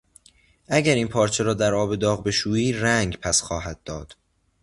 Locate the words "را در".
1.43-1.73